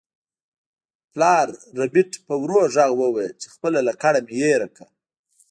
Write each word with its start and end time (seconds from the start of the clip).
پلار 1.11 1.47
ربیټ 1.79 2.11
په 2.25 2.33
ورو 2.41 2.61
غږ 2.75 2.91
وویل 3.01 3.33
چې 3.41 3.47
خپله 3.55 3.79
لکړه 3.87 4.19
مې 4.27 4.33
هیره 4.41 4.67
کړه 4.75 4.87